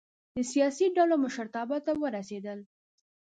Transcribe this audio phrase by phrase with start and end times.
[0.35, 2.59] د سیاسي ډلو مشرتابه ته ورسېدل.